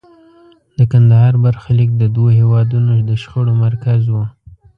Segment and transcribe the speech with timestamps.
[0.77, 4.15] د کندهار برخلیک د دوو هېوادونو د شخړو مرکز و.